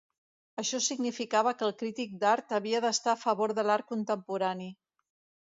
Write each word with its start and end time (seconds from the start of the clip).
Això 0.61 0.77
significava 0.85 1.53
que 1.59 1.67
el 1.67 1.75
crític 1.81 2.15
d'art 2.23 2.57
havia 2.59 2.81
d'estar 2.87 3.15
a 3.15 3.21
favor 3.27 3.55
de 3.61 3.67
l'art 3.69 3.87
contemporani. 3.95 4.73